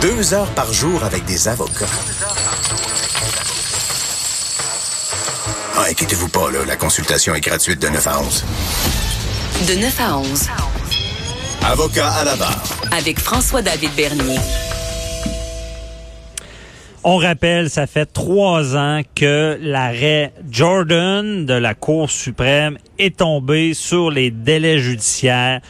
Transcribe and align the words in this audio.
Deux 0.00 0.34
heures 0.34 0.50
par 0.54 0.72
jour 0.72 1.02
avec 1.04 1.24
des 1.24 1.48
avocats. 1.48 1.86
Ah, 5.74 5.84
inquiétez-vous 5.90 6.28
pas, 6.28 6.50
là, 6.50 6.58
la 6.66 6.76
consultation 6.76 7.34
est 7.34 7.40
gratuite 7.40 7.80
de 7.80 7.88
9 7.88 8.06
à 8.06 8.20
11. 8.20 8.44
De 9.68 9.74
9 9.74 10.00
à 10.00 10.18
11. 10.18 10.48
Avocat 11.64 12.10
à 12.10 12.24
la 12.24 12.36
barre. 12.36 12.62
Avec 12.92 13.18
François-David 13.18 13.90
Bernier. 13.96 14.38
On 17.02 17.16
rappelle, 17.16 17.70
ça 17.70 17.86
fait 17.86 18.06
trois 18.06 18.76
ans 18.76 19.00
que 19.14 19.58
l'arrêt 19.62 20.32
Jordan 20.50 21.46
de 21.46 21.54
la 21.54 21.74
Cour 21.74 22.10
suprême 22.10 22.78
est 22.98 23.18
tombé 23.18 23.74
sur 23.74 24.10
les 24.10 24.30
délais 24.30 24.78
judiciaires. 24.78 25.60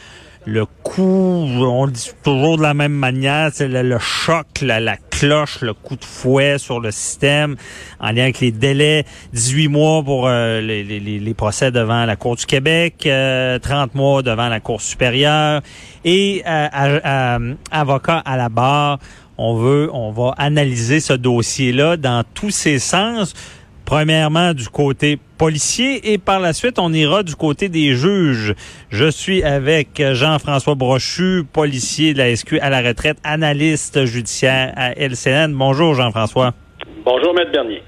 Le 0.49 0.65
coup, 0.65 1.03
on 1.03 1.85
le 1.87 1.91
dit 1.91 2.09
toujours 2.23 2.55
de 2.55 2.61
la 2.61 2.73
même 2.73 2.93
manière, 2.93 3.49
c'est 3.51 3.67
le, 3.67 3.99
choc, 3.99 4.47
la, 4.61 4.95
cloche, 4.95 5.59
le 5.59 5.73
coup 5.73 5.97
de 5.97 6.05
fouet 6.05 6.57
sur 6.57 6.79
le 6.79 6.89
système 6.89 7.57
en 7.99 8.11
lien 8.11 8.23
avec 8.23 8.39
les 8.39 8.53
délais, 8.53 9.03
18 9.33 9.67
mois 9.67 10.03
pour 10.03 10.25
euh, 10.25 10.61
les, 10.61 11.33
procès 11.33 11.69
devant 11.69 12.05
la 12.05 12.15
Cour 12.15 12.37
du 12.37 12.45
Québec, 12.45 12.93
30 12.99 13.07
euh, 13.07 13.87
mois 13.93 14.23
devant 14.23 14.47
la 14.47 14.61
Cour 14.61 14.79
supérieure 14.79 15.61
et 16.05 16.43
euh, 16.47 17.53
avocat 17.69 18.19
à 18.19 18.37
la 18.37 18.47
barre 18.47 18.99
on 19.37 19.55
veut, 19.55 19.89
on 19.93 20.11
va 20.11 20.33
analyser 20.37 21.01
ce 21.01 21.13
dossier-là 21.13 21.97
dans 21.97 22.23
tous 22.33 22.51
ses 22.51 22.79
sens. 22.79 23.33
Premièrement, 23.87 24.53
du 24.53 24.67
côté 24.67 25.17
policier 25.37 26.11
et 26.11 26.17
par 26.17 26.41
la 26.41 26.51
suite, 26.51 26.77
on 26.77 26.91
ira 26.91 27.23
du 27.23 27.37
côté 27.37 27.69
des 27.69 27.95
juges. 27.95 28.53
Je 28.89 29.09
suis 29.09 29.43
avec 29.43 30.03
Jean-François 30.11 30.75
Brochu, 30.75 31.45
policier 31.53 32.13
de 32.13 32.17
la 32.17 32.35
SQ 32.35 32.59
à 32.59 32.69
la 32.69 32.81
retraite, 32.81 33.17
analyste 33.23 34.03
judiciaire 34.03 34.73
à 34.75 34.91
LCN. 34.91 35.53
Bonjour 35.53 35.95
Jean-François. 35.95 36.53
Bonjour 37.05 37.33
Maître 37.33 37.53
Bernier. 37.53 37.81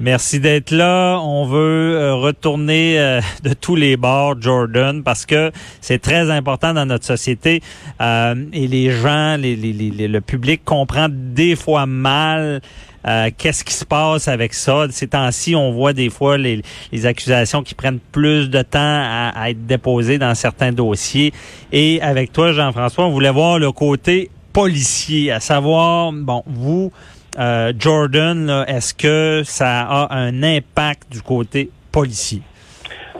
Merci 0.00 0.38
d'être 0.38 0.70
là. 0.70 1.18
On 1.18 1.44
veut 1.44 1.96
euh, 1.96 2.14
retourner 2.14 3.00
euh, 3.00 3.20
de 3.42 3.52
tous 3.52 3.74
les 3.74 3.96
bords, 3.96 4.40
Jordan, 4.40 5.02
parce 5.02 5.26
que 5.26 5.50
c'est 5.80 5.98
très 5.98 6.30
important 6.30 6.72
dans 6.72 6.86
notre 6.86 7.04
société 7.04 7.62
euh, 8.00 8.36
et 8.52 8.68
les 8.68 8.92
gens, 8.92 9.36
les, 9.36 9.56
le 9.56 10.20
public 10.20 10.64
comprend 10.64 11.08
des 11.10 11.56
fois 11.56 11.86
mal 11.86 12.60
qu'est-ce 13.38 13.64
qui 13.64 13.72
se 13.72 13.86
passe 13.86 14.28
avec 14.28 14.52
ça. 14.52 14.84
Ces 14.90 15.08
temps-ci, 15.08 15.54
on 15.54 15.72
voit 15.72 15.94
des 15.94 16.10
fois 16.10 16.36
les, 16.36 16.62
accusations 17.04 17.62
qui 17.62 17.74
prennent 17.74 18.00
plus 18.12 18.50
de 18.50 18.60
temps 18.60 18.78
à, 18.78 19.32
à 19.34 19.48
être 19.48 19.66
déposées 19.66 20.18
dans 20.18 20.34
certains 20.34 20.72
dossiers. 20.72 21.32
Et 21.72 22.02
avec 22.02 22.32
toi, 22.32 22.52
Jean-François, 22.52 23.06
on 23.06 23.10
voulait 23.10 23.30
voir 23.30 23.58
le 23.58 23.72
côté 23.72 24.30
policier, 24.52 25.32
à 25.32 25.40
savoir, 25.40 26.12
bon, 26.12 26.42
vous, 26.46 26.92
euh, 27.38 27.72
Jordan, 27.78 28.64
est-ce 28.66 28.94
que 28.94 29.42
ça 29.44 29.82
a 29.82 30.14
un 30.14 30.42
impact 30.42 31.10
du 31.10 31.22
côté 31.22 31.70
policier? 31.92 32.42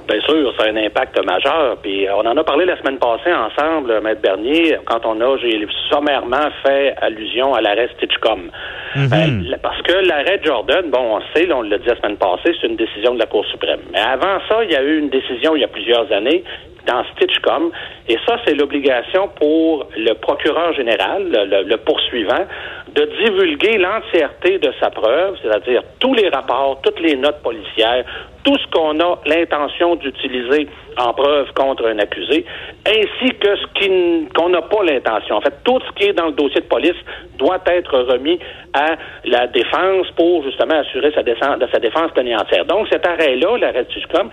Bien 0.09 0.21
sûr, 0.23 0.55
ça 0.59 0.65
a 0.65 0.71
un 0.71 0.77
impact 0.77 1.23
majeur. 1.23 1.77
Puis 1.83 2.07
on 2.11 2.21
en 2.21 2.35
a 2.37 2.43
parlé 2.43 2.65
la 2.65 2.79
semaine 2.79 2.99
passée 2.99 3.33
ensemble, 3.33 4.01
Maître 4.01 4.23
Bernier, 4.23 4.79
quand 4.87 5.05
on 5.05 5.21
a, 5.21 5.37
j'ai 5.37 5.67
sommairement 5.91 6.49
fait 6.65 6.95
allusion 7.03 7.53
à 7.55 7.61
l'arrêt 7.61 7.91
Stitchcom. 7.97 8.51
Mhm. 8.97 9.57
Parce 9.63 9.83
que 9.83 9.93
l'arrêt 10.07 10.41
Jordan, 10.43 10.89
bon, 10.91 11.19
on 11.19 11.21
sait, 11.35 11.53
on 11.53 11.61
l'a 11.61 11.77
dit 11.77 11.87
la 11.87 11.97
semaine 11.97 12.17
passée, 12.17 12.55
c'est 12.59 12.67
une 12.67 12.77
décision 12.77 13.15
de 13.15 13.19
la 13.19 13.27
Cour 13.27 13.45
suprême. 13.47 13.81
Mais 13.93 14.01
avant 14.01 14.39
ça, 14.49 14.65
il 14.65 14.71
y 14.71 14.77
a 14.77 14.83
eu 14.83 14.99
une 14.99 15.11
décision 15.11 15.55
il 15.55 15.61
y 15.61 15.65
a 15.65 15.69
plusieurs 15.69 16.11
années 16.11 16.43
dans 16.89 17.05
Stitchcom. 17.13 17.71
Et 18.09 18.17
ça, 18.27 18.39
c'est 18.45 18.55
l'obligation 18.55 19.29
pour 19.29 19.87
le 19.97 20.15
procureur 20.15 20.73
général, 20.73 21.29
le, 21.31 21.77
poursuivant, 21.77 22.47
de 22.95 23.05
divulguer 23.25 23.79
l'entièreté 23.79 24.59
de 24.59 24.73
sa 24.81 24.91
preuve, 24.91 25.37
c'est-à-dire 25.43 25.83
tous 26.01 26.15
les 26.15 26.29
rapports, 26.29 26.81
toutes 26.83 27.01
les 27.01 27.17
notes 27.17 27.43
policières, 27.43 28.05
tout 28.45 28.57
ce 28.57 28.67
qu'on 28.71 28.99
a 29.01 29.19
l'intention 29.27 29.97
d'utiliser 29.97 30.69
en 30.97 31.13
preuve 31.13 31.53
contre 31.53 31.87
un 31.87 31.99
accusé, 31.99 32.45
ainsi 32.87 33.35
que 33.35 33.57
ce 33.57 34.29
qu'on 34.35 34.49
n'a 34.49 34.63
pas 34.63 34.83
l'intention. 34.85 35.37
En 35.37 35.41
fait, 35.41 35.55
tout 35.65 35.79
ce 35.87 35.93
qui 35.93 36.09
est 36.09 36.13
dans 36.13 36.27
le 36.27 36.33
dossier 36.33 36.61
de 36.61 36.67
police 36.67 36.97
doit 37.37 37.61
être 37.67 37.99
remis 37.99 38.39
à 38.73 38.97
la 39.25 39.47
défense 39.49 40.07
pour 40.17 40.43
justement 40.45 40.79
assurer 40.81 41.13
sa, 41.15 41.23
défense, 41.23 41.59
sa 41.73 41.79
défense 41.79 42.11
entière. 42.13 42.65
Donc, 42.65 42.89
cet 42.91 43.07
arrêt-là, 43.07 43.59
l'arrêt 43.59 43.85
de 43.85 43.91
Stitchcom, 43.91 44.31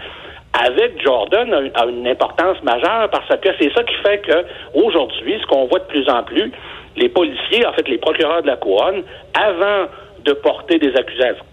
avec 0.63 1.01
Jordan 1.03 1.71
a, 1.73 1.85
une 1.85 2.07
importance 2.07 2.61
majeure 2.63 3.09
parce 3.09 3.27
que 3.39 3.49
c'est 3.59 3.73
ça 3.73 3.83
qui 3.83 3.95
fait 3.95 4.19
que 4.19 4.45
aujourd'hui, 4.73 5.37
ce 5.41 5.45
qu'on 5.47 5.65
voit 5.65 5.79
de 5.79 5.85
plus 5.85 6.07
en 6.09 6.23
plus, 6.23 6.51
les 6.95 7.09
policiers, 7.09 7.65
en 7.65 7.73
fait 7.73 7.87
les 7.87 7.97
procureurs 7.97 8.41
de 8.41 8.47
la 8.47 8.55
couronne, 8.55 9.03
avant 9.33 9.87
de 10.23 10.33
porter 10.33 10.79
des 10.79 10.95
accusations, 10.95 11.43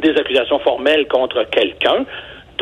des 0.00 0.10
accusations 0.10 0.58
formelles 0.60 1.06
contre 1.08 1.44
quelqu'un, 1.50 2.04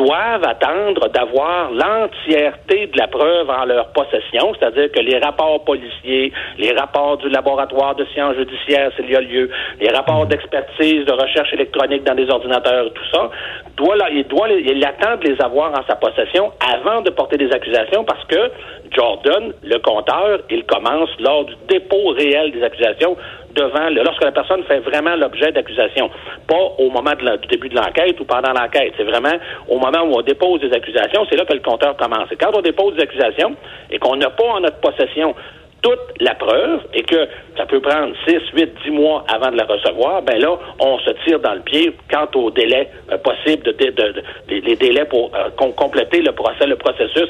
doivent 0.01 0.45
attendre 0.45 1.09
d'avoir 1.11 1.71
l'entièreté 1.73 2.87
de 2.87 2.99
la 2.99 3.07
preuve 3.07 3.51
en 3.51 3.67
leur 3.67 3.93
possession, 3.93 4.55
c'est-à-dire 4.59 4.91
que 4.93 5.01
les 5.01 5.19
rapports 5.19 5.63
policiers, 5.65 6.33
les 6.57 6.73
rapports 6.73 7.19
du 7.19 7.29
laboratoire 7.29 7.95
de 7.97 8.07
sciences 8.07 8.37
judiciaires 8.37 8.91
s'il 8.97 9.11
y 9.11 9.17
a 9.17 9.21
lieu, 9.21 9.51
les 9.79 9.91
rapports 9.91 10.25
d'expertise, 10.25 11.05
de 11.05 11.13
recherche 11.13 11.53
électronique 11.53 12.05
dans 12.05 12.15
des 12.15 12.31
ordinateurs, 12.31 12.91
tout 12.95 13.05
ça, 13.13 13.31
doit, 13.77 13.97
il 14.11 14.27
doit 14.27 14.49
il 14.49 14.85
attend 14.85 15.17
de 15.17 15.29
les 15.29 15.43
avoir 15.43 15.73
en 15.73 15.85
sa 15.87 15.97
possession 15.97 16.51
avant 16.75 17.03
de 17.03 17.11
porter 17.11 17.37
des 17.37 17.53
accusations 17.53 18.05
parce 18.05 18.25
que 18.25 18.51
Jordan, 18.91 19.53
le 19.63 19.79
compteur, 19.79 20.41
il 20.51 20.65
commence 20.65 21.11
lors 21.21 21.45
du 21.45 21.55
dépôt 21.69 22.09
réel 22.17 22.53
des 22.53 22.63
accusations 22.63 23.17
devant 23.55 23.89
le, 23.89 24.03
lorsque 24.03 24.25
la 24.25 24.33
personne 24.33 24.63
fait 24.65 24.81
vraiment 24.81 25.17
l'objet 25.17 25.53
d'accusation, 25.53 26.11
pas 26.47 26.75
au 26.79 26.91
moment 26.91 27.13
du 27.15 27.49
début 27.49 27.69
de 27.69 27.77
l'enquête 27.77 28.19
ou 28.21 28.25
pendant 28.25 28.53
l'enquête. 28.53 28.95
C'est 28.97 29.05
vraiment 29.05 29.35
au 29.69 29.79
moment 29.79 30.03
où 30.05 30.19
on 30.19 30.23
dépose 30.23 30.61
des 30.61 30.73
accusations, 30.73 31.27
c'est 31.29 31.37
là 31.37 31.45
que 31.45 31.55
le 31.55 31.61
compteur 31.61 31.97
commence. 31.97 32.31
Et 32.31 32.37
quand 32.37 32.51
on 32.55 32.63
dépose 32.63 32.95
des 32.95 33.03
accusations 33.03 33.57
et 33.91 33.99
qu'on 33.99 34.17
n'a 34.17 34.31
pas 34.31 34.45
en 34.45 34.61
notre 34.61 34.79
possession 34.79 35.35
toute 35.83 36.21
la 36.21 36.35
preuve 36.35 36.81
et 36.95 37.03
que 37.03 37.29
ça 37.57 37.67
peut 37.67 37.81
prendre 37.81 38.15
6, 38.27 38.37
8, 38.55 38.71
10 38.85 38.91
mois 38.91 39.25
avant 39.29 39.51
de 39.51 39.57
la 39.57 39.65
recevoir, 39.65 40.23
ben 40.23 40.39
là, 40.39 40.57
on 40.79 40.99
se 40.99 41.11
tire 41.25 41.41
dans 41.41 41.55
le 41.55 41.61
pied 41.61 41.95
quant 42.11 42.29
au 42.35 42.51
délai 42.51 42.89
euh, 43.11 43.19
possible, 43.19 43.63
de, 43.63 43.73
de, 43.73 44.23
les 44.49 44.77
délais 44.77 45.05
pour 45.05 45.31
euh, 45.35 45.51
compléter 45.77 46.23
le 46.23 46.33
procès, 46.33 46.67
le 46.67 46.77
processus 46.77 47.29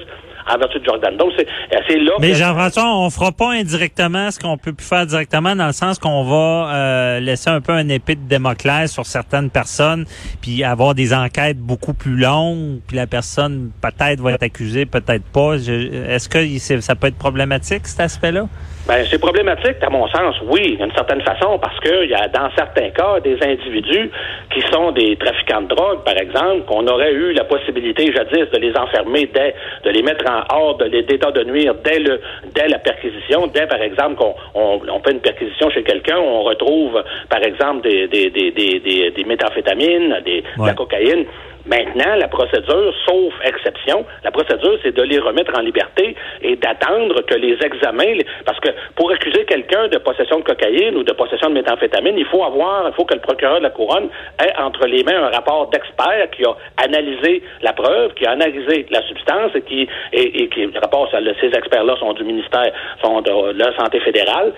en 0.49 0.59
vertu 0.59 0.81
de 0.81 0.85
Jordan. 0.85 1.17
Donc, 1.17 1.33
c'est 1.37 1.99
là... 1.99 2.13
Mais 2.21 2.35
Jean-François, 2.35 2.85
on 2.97 3.11
fera 3.11 3.33
pas 3.33 3.53
indirectement 3.53 4.31
ce 4.31 4.39
qu'on 4.39 4.57
peut 4.57 4.73
plus 4.73 4.87
faire 4.87 5.07
directement 5.07 5.55
dans 5.55 5.67
le 5.67 5.73
sens 5.73 5.99
qu'on 5.99 6.25
va 6.25 6.75
euh, 6.75 7.21
laisser 7.21 7.51
un 7.51 7.61
peu 7.61 7.73
un 7.73 7.89
épée 7.89 8.15
de 8.15 8.29
Démoclès 8.29 8.91
sur 8.91 9.07
certaines 9.07 9.51
personnes, 9.51 10.05
puis 10.41 10.65
avoir 10.65 10.95
des 10.95 11.13
enquêtes 11.13 11.59
beaucoup 11.59 11.95
plus 11.95 12.17
longues, 12.17 12.81
puis 12.87 12.97
la 12.97 13.07
personne 13.07 13.71
peut-être 13.81 14.21
va 14.21 14.33
être 14.33 14.43
accusée, 14.43 14.87
peut-être 14.87 15.25
pas. 15.25 15.55
Est-ce 15.55 16.29
que 16.29 16.81
ça 16.81 16.95
peut 16.95 17.09
être 17.09 17.19
problématique, 17.19 17.87
cet 17.87 18.01
aspect-là? 18.01 18.40
Ben, 18.89 19.05
c'est 19.09 19.21
problématique, 19.21 19.77
à 19.83 19.91
mon 19.91 20.09
sens, 20.09 20.35
oui, 20.47 20.77
d'une 20.77 20.91
certaine 20.93 21.21
façon, 21.21 21.59
parce 21.59 21.79
qu'il 21.81 22.09
y 22.09 22.15
a 22.15 22.27
dans 22.29 22.51
certains 22.57 22.91
cas 22.91 23.21
des 23.21 23.39
individus 23.43 24.11
qui 24.53 24.63
sont 24.73 24.91
des 24.93 25.17
trafiquants 25.17 25.63
de 25.63 25.69
drogue, 25.69 26.03
par 26.03 26.17
exemple, 26.17 26.63
qu'on 26.67 26.87
aurait 26.89 27.13
eu 27.13 27.33
la 27.33 27.45
possibilité 27.45 28.11
jadis 28.13 28.51
de 28.51 28.59
les 28.59 28.75
enfermer 28.77 29.31
dès, 29.33 29.55
de 29.85 29.91
les 29.91 30.03
mettre 30.03 30.25
en 30.29 30.57
hors 30.57 30.79
de 30.79 30.87
l'état 30.87 31.31
de 31.31 31.45
nuire 31.45 31.75
dès 31.85 31.99
le 31.99 32.21
dès 32.55 32.69
la 32.69 32.79
perquisition, 32.79 33.47
dès 33.49 33.67
par 33.67 33.81
exemple 33.83 34.17
qu'on 34.17 34.35
on, 34.55 34.81
on 34.89 35.01
fait 35.01 35.13
une 35.13 35.21
perquisition 35.21 35.71
chez 35.71 35.83
quelqu'un, 35.83 36.19
on 36.19 36.43
retrouve 36.43 37.05
par 37.29 37.43
exemple 37.43 37.83
des 37.83 38.09
des 38.09 38.31
des 38.31 38.51
des, 38.51 39.11
des, 39.11 39.25
méthamphétamines, 39.25 40.17
des, 40.25 40.43
de 40.59 40.67
la 40.67 40.75
cocaïne. 40.75 41.27
Maintenant, 41.67 42.17
la 42.17 42.29
procédure, 42.29 42.95
sauf 43.07 43.35
exception, 43.45 44.05
la 44.25 44.31
procédure, 44.31 44.79
c'est 44.83 44.95
de 44.95 45.03
les 45.03 45.19
remettre 45.19 45.53
en 45.59 45.61
liberté 45.61 46.17
et 46.43 46.57
d'attendre 46.57 47.21
que 47.23 47.35
les 47.35 47.57
examens, 47.63 48.17
parce 48.47 48.59
que 48.61 48.71
pour 48.97 49.11
accuser 49.11 49.45
quelqu'un 49.45 49.89
de 49.89 49.99
possession 49.99 50.39
de 50.39 50.45
cocaïne 50.45 50.97
ou 50.97 51.03
de 51.03 51.13
possession 51.13 51.51
de 51.51 51.55
méthamphétamine, 51.55 52.17
il 52.17 52.27
faut 52.27 52.43
avoir, 52.43 52.89
il 52.89 52.95
faut 52.95 53.05
que 53.05 53.15
le 53.15 53.21
procureur 53.21 53.59
de 53.59 53.65
la 53.65 53.71
couronne 53.71 54.09
ait 54.43 54.53
entre 54.59 54.87
les 54.87 55.03
mains 55.05 55.23
un 55.25 55.31
rapport 55.31 55.69
d'expert 55.69 56.31
qui 56.31 56.45
a 56.45 56.57
analysé 56.79 57.43
la 57.63 57.73
preuve, 57.73 58.15
qui 58.15 58.27
a 58.27 58.31
analysé 58.33 58.87
la 58.91 59.03
substance 59.03 59.53
et 59.55 59.63
qui, 59.63 59.89
et, 60.13 60.49
qui, 60.49 60.67
rapport, 60.81 61.11
ces 61.11 61.47
experts-là 61.47 61.97
sont 61.99 62.13
du 62.15 62.25
ministère, 62.25 62.73
sont 63.03 63.21
de 63.21 63.59
la 63.59 63.77
santé 63.77 64.01
fédérale. 64.01 64.53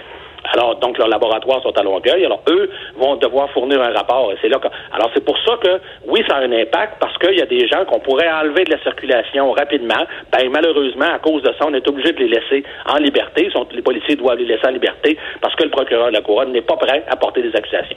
Alors, 0.45 0.77
donc, 0.77 0.99
leurs 0.99 1.09
laboratoires 1.09 1.63
sont 1.63 1.77
à 1.79 1.83
Longueuil. 1.83 2.25
Alors, 2.25 2.43
eux 2.49 2.71
vont 2.97 3.17
devoir 3.17 3.51
fournir 3.51 3.81
un 3.81 3.93
rapport. 3.93 4.33
Et 4.33 4.37
c'est 4.43 4.49
là 4.49 4.59
que... 4.59 4.69
Alors, 4.93 5.11
c'est 5.15 5.25
pour 5.25 5.39
ça 5.47 5.57
que, 5.63 5.81
oui, 6.07 6.23
ça 6.29 6.37
a 6.37 6.41
un 6.41 6.53
impact 6.53 6.95
parce 6.99 7.17
qu'il 7.19 7.39
y 7.39 7.43
a 7.43 7.47
des 7.47 7.69
gens 7.69 7.85
qu'on 7.85 8.01
pourrait 8.01 8.31
enlever 8.31 8.65
de 8.65 8.73
la 8.73 8.83
circulation 8.83 9.53
rapidement. 9.53 10.05
Ben, 10.33 10.51
malheureusement, 10.51 11.13
à 11.15 11.19
cause 11.19 11.43
de 11.43 11.53
ça, 11.59 11.67
on 11.67 11.75
est 11.75 11.87
obligé 11.89 12.13
de 12.13 12.19
les 12.19 12.29
laisser 12.29 12.65
en 12.87 12.97
liberté. 12.97 13.51
Les 13.73 13.83
policiers 13.83 14.17
doivent 14.17 14.39
les 14.39 14.47
laisser 14.47 14.67
en 14.67 14.73
liberté 14.73 15.17
parce 15.41 15.55
que 15.55 15.65
le 15.65 15.71
procureur 15.71 16.09
de 16.09 16.15
la 16.15 16.23
Couronne 16.23 16.53
n'est 16.53 16.63
pas 16.63 16.77
prêt 16.77 17.05
à 17.09 17.17
porter 17.17 17.43
des 17.43 17.55
accusations. 17.55 17.97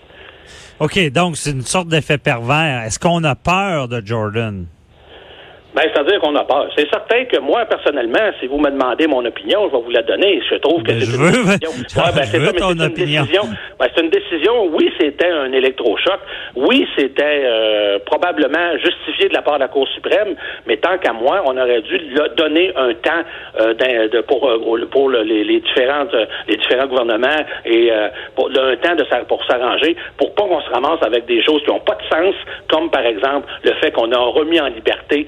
OK, 0.80 1.12
donc 1.12 1.38
c'est 1.38 1.52
une 1.52 1.62
sorte 1.62 1.88
d'effet 1.88 2.18
pervers. 2.18 2.84
Est-ce 2.86 3.00
qu'on 3.00 3.24
a 3.24 3.36
peur 3.36 3.88
de 3.88 4.02
Jordan? 4.06 4.66
Ben, 5.76 5.84
c'est-à-dire 5.94 6.20
qu'on 6.22 6.36
a 6.36 6.46
peur. 6.46 6.70
C'est 6.78 6.90
certain 6.90 7.26
que 7.26 7.38
moi, 7.40 7.66
personnellement, 7.66 8.32
si 8.40 8.48
vous 8.48 8.58
me 8.58 8.70
demandez 8.70 9.08
mon 9.08 9.26
opinion, 9.26 9.68
je 9.70 9.76
vais 9.76 9.84
vous 9.84 9.92
la 9.92 10.04
donner. 10.04 10.42
Je 10.50 10.56
trouve 10.56 10.82
que 10.84 10.92
Ben, 10.94 11.02
c'est 11.02 11.16
une 11.16 11.22
veux- 11.22 11.32
décision. 11.58 11.70
Ouais, 11.72 12.12
ben, 12.16 12.24
c'est 12.24 12.40
veux 12.40 12.46
ça, 12.48 12.52
mais 12.54 12.60
ton 12.60 12.68
c'est 12.70 12.74
une 12.76 12.82
opinion. 12.84 13.22
décision. 13.24 13.44
Ben, 13.80 13.88
c'est 13.94 14.02
une 14.04 14.10
décision. 14.10 14.66
Oui, 14.72 14.90
c'était 15.00 15.30
un 15.30 15.52
électrochoc. 15.52 16.20
Oui, 16.56 16.88
c'était 16.98 17.42
euh, 17.46 18.00
probablement 18.06 18.78
justifié 18.84 19.28
de 19.28 19.34
la 19.34 19.42
part 19.42 19.56
de 19.56 19.60
la 19.60 19.68
Cour 19.68 19.88
suprême. 19.90 20.36
Mais 20.66 20.78
tant 20.78 20.98
qu'à 20.98 21.12
moi, 21.14 21.44
on 21.46 21.58
aurait 21.58 21.82
dû 21.82 22.00
donner 22.38 22.72
un 22.78 22.94
temps 22.94 23.24
euh, 23.60 23.74
de- 23.74 24.22
pour 24.22 24.48
euh, 24.50 24.58
au- 24.58 24.86
pour 24.88 25.10
le- 25.10 25.24
les, 25.24 25.44
les 25.44 25.60
différentes 25.60 26.14
euh, 26.14 26.26
les 26.48 26.56
différents 26.56 26.88
gouvernements 26.88 27.44
et 27.66 27.92
euh, 27.92 28.08
pour 28.36 28.48
un 28.50 28.76
temps 28.78 28.96
de 28.96 29.04
pour 29.28 29.44
s'arranger 29.46 29.96
pour 30.18 30.34
pas 30.36 30.44
qu'on 30.44 30.62
se 30.62 30.70
ramasse 30.70 31.02
avec 31.04 31.26
des 31.26 31.42
choses 31.44 31.62
qui 31.64 31.70
n'ont 31.70 31.80
pas 31.80 31.96
de 31.96 32.04
sens, 32.16 32.36
comme 32.70 32.90
par 32.90 33.06
exemple 33.06 33.48
le 33.64 33.72
fait 33.82 33.92
qu'on 33.92 34.12
a 34.12 34.18
remis 34.18 34.60
en 34.60 34.68
liberté 34.68 35.26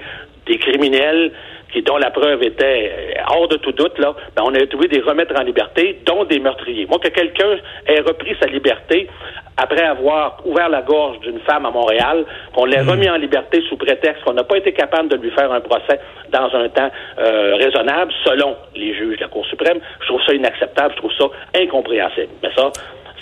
des 0.48 0.58
criminels 0.58 1.32
qui, 1.72 1.82
dont 1.82 1.98
la 1.98 2.10
preuve 2.10 2.42
était 2.42 3.14
euh, 3.18 3.22
hors 3.30 3.48
de 3.48 3.56
tout 3.58 3.72
doute, 3.72 3.98
là, 3.98 4.14
ben, 4.34 4.42
on 4.46 4.54
a 4.54 4.66
trouvé 4.66 4.88
des 4.88 5.00
remettre 5.00 5.38
en 5.38 5.42
liberté, 5.42 6.00
dont 6.06 6.24
des 6.24 6.38
meurtriers. 6.38 6.86
Moi, 6.86 6.98
que 6.98 7.08
quelqu'un 7.08 7.58
ait 7.86 8.00
repris 8.00 8.34
sa 8.40 8.46
liberté 8.46 9.08
après 9.56 9.84
avoir 9.84 10.40
ouvert 10.46 10.68
la 10.68 10.82
gorge 10.82 11.20
d'une 11.20 11.40
femme 11.40 11.66
à 11.66 11.70
Montréal, 11.70 12.24
qu'on 12.54 12.64
l'ait 12.64 12.80
remis 12.80 13.10
en 13.10 13.16
liberté 13.16 13.60
sous 13.68 13.76
prétexte 13.76 14.22
qu'on 14.24 14.32
n'a 14.32 14.44
pas 14.44 14.56
été 14.56 14.72
capable 14.72 15.08
de 15.08 15.16
lui 15.16 15.30
faire 15.32 15.52
un 15.52 15.60
procès 15.60 16.00
dans 16.30 16.48
un 16.54 16.68
temps 16.68 16.90
euh, 17.18 17.56
raisonnable, 17.56 18.12
selon 18.24 18.56
les 18.74 18.94
juges 18.94 19.16
de 19.16 19.22
la 19.22 19.28
Cour 19.28 19.44
suprême, 19.46 19.80
je 20.00 20.06
trouve 20.06 20.22
ça 20.22 20.32
inacceptable, 20.32 20.94
je 20.94 20.98
trouve 20.98 21.12
ça 21.18 21.24
incompréhensible. 21.60 22.32
Mais 22.42 22.50
ça, 22.56 22.70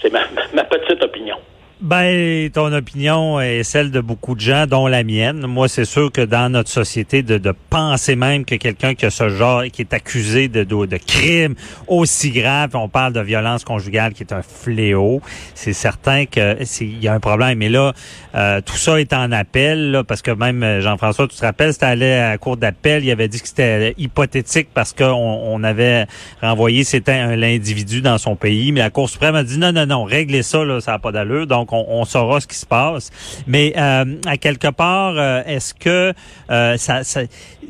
c'est 0.02 0.12
ma, 0.12 0.20
ma 0.55 0.64
petite 0.64 1.02
opinion. 1.02 1.37
Ben, 1.82 2.49
ton 2.52 2.73
opinion 2.73 3.38
est 3.38 3.62
celle 3.62 3.90
de 3.90 4.00
beaucoup 4.00 4.34
de 4.34 4.40
gens, 4.40 4.67
dont 4.67 4.87
la 4.87 5.05
mienne. 5.05 5.46
Moi, 5.46 5.69
c'est 5.69 5.84
sûr 5.84 6.11
que 6.11 6.23
dans 6.23 6.49
notre 6.50 6.70
société, 6.70 7.23
de, 7.23 7.37
de 7.37 7.52
penser 7.69 8.17
même 8.17 8.46
que 8.46 8.55
quelqu'un 8.55 8.94
qui 8.94 9.05
a 9.05 9.11
ce 9.11 9.28
genre, 9.28 9.62
qui 9.70 9.82
est 9.82 9.93
accusé 9.93 10.49
de, 10.49 10.64
de, 10.64 10.87
de 10.87 10.96
crime 10.96 11.55
aussi 11.87 12.31
grave, 12.31 12.70
on 12.73 12.88
parle 12.88 13.12
de 13.12 13.20
violence 13.20 13.62
conjugale 13.62 14.14
qui 14.14 14.23
est 14.23 14.32
un 14.32 14.40
fléau, 14.40 15.20
c'est 15.55 15.75
certain 15.75 16.25
que 16.25 16.56
c'est- 16.64 16.87
il 16.87 16.99
y 17.02 17.08
a 17.08 17.12
un 17.12 17.20
problème. 17.20 17.58
Mais 17.58 17.69
là, 17.69 17.93
euh, 18.34 18.62
tout 18.64 18.76
ça 18.76 18.99
est 18.99 19.12
en 19.12 19.31
appel, 19.31 19.90
là, 19.90 20.02
parce 20.02 20.23
que 20.23 20.31
même 20.31 20.62
euh, 20.62 20.81
Jean-François, 20.81 21.28
tu 21.28 21.37
te 21.37 21.44
rappelles, 21.44 21.75
c'était 21.75 21.84
allé 21.87 22.11
à 22.11 22.31
la 22.31 22.38
cour 22.38 22.56
d'appel, 22.56 23.05
il 23.05 23.11
avait 23.11 23.28
dit 23.28 23.38
que 23.43 23.49
c'était 23.49 23.93
hypothétique 23.99 24.69
parce 24.73 24.94
qu'on 24.94 25.05
on 25.12 25.62
avait 25.62 26.06
renvoyé, 26.40 26.84
c'était 26.84 27.12
un 27.12 27.37
l'individu 27.37 28.00
dans 28.00 28.17
son 28.17 28.34
pays, 28.34 28.73
mais 28.73 28.81
la 28.81 28.88
Cour 28.88 29.11
suprême 29.11 29.34
a 29.34 29.43
dit 29.44 29.58
non, 29.58 29.73
non, 29.73 29.84
non, 29.84 30.05
réglez 30.05 30.43
ça, 30.43 30.64
là, 30.64 30.81
ça 30.81 30.93
n'a 30.93 30.99
pas 30.99 31.12
d'allure. 31.12 31.46
Donc, 31.46 31.66
on, 31.73 31.85
on 31.89 32.05
saura 32.05 32.41
ce 32.41 32.47
qui 32.47 32.57
se 32.57 32.67
passe. 32.67 33.11
Mais 33.47 33.73
euh, 33.77 34.05
à 34.27 34.37
quelque 34.37 34.69
part, 34.69 35.15
euh, 35.17 35.43
est-ce 35.47 35.75
que 35.75 36.13
euh, 36.51 36.77
ça, 36.77 37.05
ça- 37.05 37.23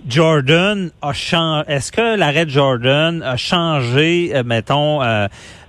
Jordan 0.09 0.91
a 1.03 1.13
changé 1.13 1.65
Est-ce 1.69 1.91
que 1.91 2.17
l'arrêt 2.17 2.45
de 2.45 2.51
Jordan 2.51 3.23
a 3.23 3.37
changé, 3.37 4.33
mettons, 4.45 5.01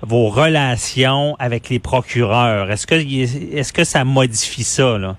vos 0.03 0.29
relations 0.29 1.35
avec 1.39 1.69
les 1.69 1.79
procureurs? 1.79 2.69
Est-ce 2.69 2.85
que 2.85 2.95
est-ce 2.95 3.74
que 3.74 3.83
ça 3.83 4.03
modifie 4.03 4.63
ça 4.63 4.97
là? 5.00 5.15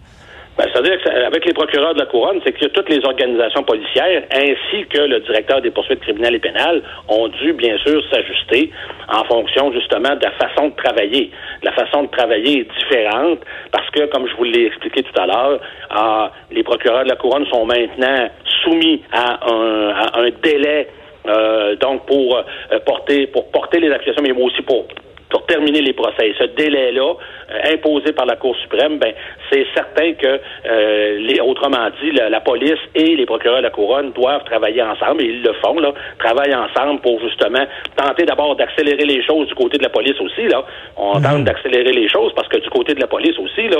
Ben, 0.58 0.66
C'est-à-dire 0.72 1.00
qu'avec 1.04 1.44
les 1.46 1.52
procureurs 1.52 1.94
de 1.94 2.00
la 2.00 2.06
Couronne, 2.06 2.40
c'est 2.44 2.50
que 2.50 2.66
toutes 2.66 2.88
les 2.88 3.04
organisations 3.04 3.62
policières 3.62 4.24
ainsi 4.32 4.86
que 4.88 4.98
le 4.98 5.20
directeur 5.20 5.62
des 5.62 5.70
poursuites 5.70 6.00
criminelles 6.00 6.34
et 6.34 6.40
pénales 6.40 6.82
ont 7.08 7.28
dû, 7.28 7.52
bien 7.52 7.78
sûr, 7.78 8.02
s'ajuster 8.10 8.72
en 9.08 9.22
fonction 9.24 9.72
justement 9.72 10.16
de 10.16 10.24
la 10.24 10.32
façon 10.32 10.70
de 10.70 10.74
travailler. 10.74 11.30
La 11.62 11.70
façon 11.72 12.02
de 12.02 12.08
travailler 12.08 12.60
est 12.62 12.68
différente 12.76 13.38
parce 13.70 13.88
que, 13.90 14.06
comme 14.06 14.26
je 14.28 14.34
vous 14.34 14.44
l'ai 14.44 14.66
expliqué 14.66 15.04
tout 15.04 15.20
à 15.20 15.26
l'heure, 15.26 15.60
ah, 15.90 16.32
les 16.50 16.64
procureurs 16.64 17.04
de 17.04 17.10
la 17.10 17.16
Couronne 17.16 17.46
sont 17.46 17.64
maintenant 17.64 18.28
soumis 18.64 19.00
à 19.12 19.38
un, 19.48 19.90
à 19.90 20.18
un 20.18 20.30
délai 20.42 20.88
euh, 21.28 21.76
donc 21.76 22.06
pour 22.06 22.36
euh, 22.36 22.78
porter 22.84 23.26
pour 23.28 23.50
porter 23.50 23.78
les 23.78 23.92
accusations, 23.92 24.22
mais 24.22 24.32
aussi 24.32 24.62
pour 24.62 24.86
pour 25.30 25.46
terminer 25.46 25.80
les 25.80 25.92
procès. 25.92 26.28
Et 26.28 26.34
ce 26.38 26.44
délai-là, 26.44 27.14
euh, 27.50 27.74
imposé 27.74 28.12
par 28.12 28.26
la 28.26 28.36
Cour 28.36 28.56
suprême, 28.56 28.98
ben, 28.98 29.12
c'est 29.50 29.66
certain 29.74 30.12
que, 30.14 30.40
euh, 30.66 31.18
les, 31.18 31.40
autrement 31.40 31.88
dit, 32.02 32.12
la, 32.12 32.28
la 32.28 32.40
police 32.40 32.78
et 32.94 33.16
les 33.16 33.26
procureurs 33.26 33.58
de 33.58 33.64
la 33.64 33.70
Couronne 33.70 34.12
doivent 34.12 34.44
travailler 34.44 34.82
ensemble, 34.82 35.22
et 35.22 35.26
ils 35.26 35.42
le 35.42 35.52
font, 35.54 35.78
là, 35.78 35.92
travaillent 36.18 36.54
ensemble 36.54 37.00
pour 37.00 37.20
justement 37.20 37.64
tenter 37.96 38.24
d'abord 38.24 38.56
d'accélérer 38.56 39.04
les 39.04 39.22
choses 39.22 39.48
du 39.48 39.54
côté 39.54 39.78
de 39.78 39.82
la 39.82 39.90
police 39.90 40.18
aussi, 40.20 40.48
là. 40.48 40.64
On 40.96 41.20
tente 41.20 41.44
d'accélérer 41.44 41.92
les 41.92 42.08
choses 42.08 42.32
parce 42.34 42.48
que 42.48 42.58
du 42.58 42.70
côté 42.70 42.94
de 42.94 43.00
la 43.00 43.06
police 43.06 43.38
aussi, 43.38 43.68
là, 43.68 43.78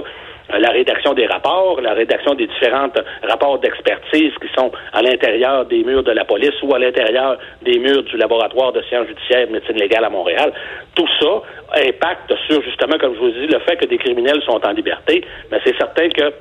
euh, 0.55 0.59
la 0.59 0.71
rédaction 0.71 1.15
des 1.15 1.27
rapports, 1.27 1.81
la 1.81 1.93
rédaction 1.93 2.35
des 2.35 2.47
différents 2.47 2.89
rapports 3.23 3.59
d'expertise 3.59 4.33
qui 4.41 4.49
sont 4.57 4.71
à 4.93 5.03
l'intérieur 5.03 5.67
des 5.67 5.85
murs 5.85 6.03
de 6.03 6.13
la 6.13 6.25
police 6.25 6.55
ou 6.63 6.75
à 6.75 6.79
l'intérieur 6.79 7.39
des 7.63 7.79
murs 7.79 8.03
du 8.05 8.17
laboratoire 8.17 8.73
de 8.73 8.83
sciences 8.83 9.09
judiciaires 9.09 9.49
et 9.49 9.53
médecine 9.53 9.77
légale 9.77 10.05
à 10.05 10.11
Montréal. 10.11 10.53
Tout 10.95 11.09
ça 11.21 11.38
impacte 11.75 12.33
sur, 12.47 12.63
justement, 12.63 12.99
comme 12.99 13.15
je 13.15 13.21
vous 13.21 13.31
dis, 13.31 13.47
le 13.47 13.59
fait 13.61 13.77
que 13.77 13.87
des 13.87 13.99
criminels 13.99 14.43
sont 14.45 14.61
en 14.65 14.71
liberté, 14.73 15.25
mais 15.51 15.59
c'est 15.65 15.77
certain 15.77 16.09
que 16.11 16.33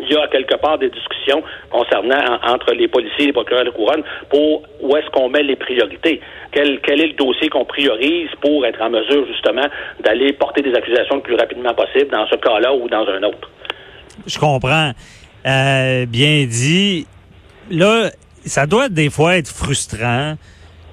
il 0.00 0.10
y 0.10 0.16
a 0.16 0.26
quelque 0.28 0.56
part 0.56 0.78
des 0.78 0.88
discussions 0.88 1.42
concernant 1.70 2.16
en- 2.16 2.54
entre 2.54 2.72
les 2.72 2.88
policiers 2.88 3.24
et 3.24 3.26
les 3.26 3.32
procureurs 3.34 3.66
de 3.66 3.70
couronne 3.70 4.02
pour 4.30 4.62
où 4.80 4.96
est-ce 4.96 5.10
qu'on 5.10 5.28
met 5.28 5.42
les 5.42 5.54
priorités. 5.56 6.18
Quel, 6.50 6.80
quel 6.80 6.98
est 7.02 7.08
le 7.08 7.12
dossier 7.12 7.50
qu'on 7.50 7.66
priorise 7.66 8.30
pour 8.40 8.64
être 8.64 8.80
en 8.80 8.88
mesure 8.88 9.26
justement 9.26 9.66
d'aller 10.00 10.32
porter 10.32 10.62
des 10.62 10.74
accusations 10.74 11.16
le 11.16 11.20
plus 11.20 11.34
rapidement 11.34 11.74
possible 11.74 12.10
dans 12.10 12.26
ce 12.26 12.36
cas-là 12.36 12.72
ou 12.72 12.88
dans 12.88 13.06
un 13.06 13.22
autre? 13.24 13.50
Je 14.26 14.38
comprends. 14.38 14.92
Euh, 15.44 16.06
bien 16.06 16.46
dit. 16.48 17.06
Là, 17.70 18.08
ça 18.46 18.66
doit 18.66 18.88
des 18.88 19.10
fois 19.10 19.36
être 19.36 19.48
frustrant 19.48 20.36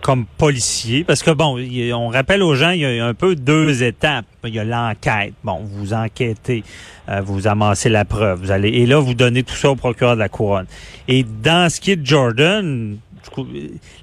comme 0.01 0.25
policier, 0.25 1.03
parce 1.03 1.23
que 1.23 1.31
bon, 1.31 1.59
on 1.93 2.07
rappelle 2.07 2.41
aux 2.41 2.55
gens, 2.55 2.71
il 2.71 2.81
y 2.81 2.99
a 2.99 3.05
un 3.05 3.13
peu 3.13 3.35
deux 3.35 3.83
étapes. 3.83 4.25
Il 4.45 4.53
y 4.53 4.59
a 4.59 4.63
l'enquête. 4.63 5.33
Bon, 5.43 5.59
vous 5.61 5.93
enquêtez, 5.93 6.63
euh, 7.09 7.21
vous 7.21 7.47
amassez 7.47 7.89
la 7.89 8.05
preuve, 8.05 8.39
vous 8.39 8.51
allez, 8.51 8.69
et 8.69 8.85
là, 8.85 8.99
vous 8.99 9.13
donnez 9.13 9.43
tout 9.43 9.55
ça 9.55 9.71
au 9.71 9.75
procureur 9.75 10.15
de 10.15 10.19
la 10.19 10.29
couronne. 10.29 10.65
Et 11.07 11.23
dans 11.23 11.69
ce 11.69 11.81
qui 11.81 11.91
est 11.91 11.95
de 11.97 12.05
Jordan, 12.05 12.97
du 13.23 13.29
coup, 13.29 13.45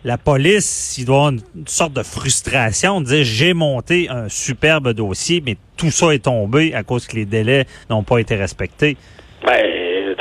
la 0.05 0.19
police, 0.19 0.97
il 0.99 1.07
doit 1.07 1.17
avoir 1.17 1.33
une, 1.33 1.41
une 1.57 1.69
sorte 1.69 1.95
de 1.95 2.03
frustration, 2.03 3.01
de 3.01 3.07
dire 3.07 3.25
j'ai 3.25 3.55
monté 3.55 4.09
un 4.11 4.29
superbe 4.29 4.93
dossier, 4.93 5.43
mais 5.45 5.57
tout 5.77 5.91
ça 5.91 6.15
est 6.15 6.25
tombé 6.25 6.75
à 6.75 6.83
cause 6.83 7.07
que 7.07 7.17
les 7.17 7.25
délais 7.25 7.67
n'ont 7.89 8.03
pas 8.03 8.19
été 8.19 8.37
respectés. 8.37 8.97
Ben, 9.45 9.76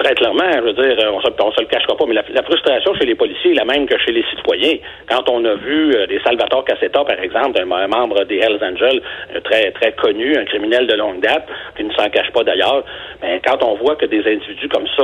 très 0.05 0.13
clairement, 0.13 0.51
je 0.53 0.61
veux 0.61 0.73
dire, 0.73 1.11
on 1.11 1.19
se, 1.19 1.27
on 1.41 1.51
se 1.51 1.61
le 1.61 1.65
cachera 1.67 1.97
pas, 1.97 2.05
mais 2.07 2.13
la, 2.13 2.23
la 2.29 2.43
frustration 2.43 2.93
chez 2.93 3.07
les 3.07 3.15
policiers 3.15 3.51
est 3.51 3.55
la 3.55 3.65
même 3.65 3.87
que 3.87 3.97
chez 3.97 4.11
les 4.11 4.23
citoyens. 4.29 4.77
Quand 5.09 5.27
on 5.29 5.43
a 5.45 5.55
vu 5.55 5.95
euh, 5.95 6.05
des 6.05 6.19
Salvatore 6.19 6.63
Cassetta, 6.63 7.03
par 7.03 7.19
exemple, 7.19 7.59
un, 7.59 7.71
un 7.71 7.87
membre 7.87 8.23
des 8.25 8.37
Hells 8.37 8.59
Angels, 8.61 9.01
euh, 9.35 9.39
très 9.41 9.71
très 9.71 9.93
connu, 9.93 10.37
un 10.37 10.45
criminel 10.45 10.85
de 10.85 10.93
longue 10.93 11.21
date, 11.21 11.47
qui 11.75 11.83
ne 11.83 11.91
s'en 11.93 12.07
cache 12.09 12.31
pas 12.31 12.43
d'ailleurs, 12.43 12.83
mais 13.23 13.41
quand 13.43 13.63
on 13.63 13.75
voit 13.75 13.95
que 13.95 14.05
des 14.05 14.19
individus 14.19 14.69
comme 14.69 14.87
ça 14.95 15.03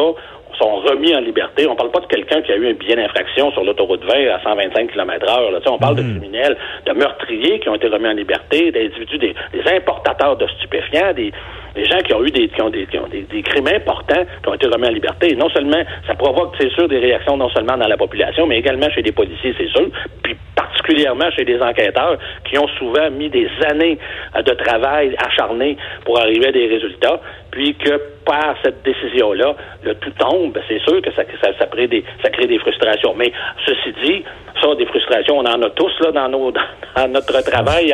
sont 0.60 0.76
remis 0.82 1.16
en 1.16 1.22
liberté. 1.22 1.66
On 1.68 1.76
parle 1.76 1.92
pas 1.92 2.02
de 2.02 2.06
quelqu'un 2.08 2.42
qui 2.42 2.52
a 2.52 2.56
eu 2.56 2.70
un 2.70 2.74
billet 2.74 2.96
d'infraction 2.96 3.52
sur 3.52 3.64
l'autoroute 3.64 4.04
20 4.04 4.28
à 4.28 4.44
125 4.44 4.92
km 4.92 5.26
heure. 5.28 5.50
Là. 5.50 5.60
Tu 5.60 5.64
sais, 5.64 5.70
On 5.72 5.80
parle 5.80 5.96
de 5.96 6.02
criminels, 6.02 6.58
de 6.86 6.92
meurtriers 6.92 7.60
qui 7.60 7.70
ont 7.70 7.76
été 7.76 7.88
remis 7.88 8.08
en 8.08 8.14
liberté, 8.14 8.72
d'individus, 8.72 9.18
des, 9.18 9.34
des 9.54 9.72
importateurs 9.72 10.36
de 10.36 10.46
stupéfiants, 10.60 11.14
des, 11.14 11.32
des 11.76 11.86
gens 11.86 12.00
qui 12.00 12.14
ont 12.14 12.24
eu 12.24 12.32
des, 12.32 12.50
qui 12.50 12.62
ont 12.62 12.70
des, 12.70 12.86
qui 12.86 12.98
ont 12.98 13.08
des, 13.08 13.26
crimes 13.44 13.68
importants 13.68 14.24
qui 14.44 14.50
ont 14.50 14.54
été 14.54 14.68
remis 14.68 14.88
en 14.88 14.92
liberté. 14.92 15.36
Non 15.36 15.50
seulement, 15.50 15.82
ça 16.08 16.16
provoque, 16.16 16.56
c'est 16.60 16.72
sûr, 16.72 16.88
des 16.88 17.00
réactions 17.00 17.38
non 17.38 17.50
seulement 17.50 17.78
dans 17.78 17.88
la 17.88 17.98
population, 17.98 18.46
mais 18.48 18.60
également 18.60 18.90
chez 18.90 19.02
les 19.02 19.12
policiers, 19.12 19.54
c'est 19.58 19.70
sûr, 19.70 19.90
puis 20.24 20.36
particulièrement 20.56 21.30
chez 21.32 21.46
des 21.46 21.62
enquêteurs 21.62 22.18
qui 22.46 22.58
ont 22.58 22.68
souvent 22.80 23.10
mis 23.12 23.30
des 23.30 23.48
années 23.70 23.98
de 24.36 24.54
travail 24.54 25.16
acharné 25.18 25.78
pour 26.06 26.20
arriver 26.20 26.48
à 26.48 26.52
des 26.52 26.68
résultats, 26.68 27.22
puis 27.52 27.76
que 27.76 28.02
par 28.26 28.56
cette 28.64 28.82
décision-là, 28.84 29.56
le 29.84 29.96
tout 29.96 30.12
tombe, 30.18 30.58
c'est 30.68 30.80
sûr 30.80 31.02
que 31.02 31.12
ça, 31.12 31.24
ça, 31.42 31.50
ça, 31.60 31.66
crée 31.68 31.88
des, 31.88 32.04
ça 32.24 32.30
crée 32.30 32.48
des 32.48 32.60
frustrations. 32.60 33.14
Mais 33.16 33.32
ceci 33.66 33.94
dit, 34.04 34.24
ça, 34.62 34.74
des 34.76 34.86
frustrations, 34.86 35.38
on 35.40 35.46
en 35.46 35.62
a 35.62 35.70
tous 35.72 35.92
là 36.00 36.12
dans, 36.12 36.30
nos, 36.30 36.52
dans, 36.52 36.62
dans 36.96 37.08
notre 37.12 37.42
travail, 37.42 37.94